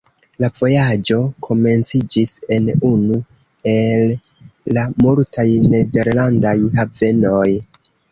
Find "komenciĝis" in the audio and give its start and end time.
1.47-2.31